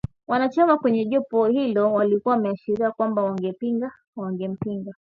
Wanachama 0.27 0.77
kwenye 0.77 1.05
jopo 1.05 1.45
hilo 1.47 1.93
walikuwa 1.93 2.35
wameashiria 2.35 2.91
kwamba 2.91 3.23
wangempinga 4.17 4.93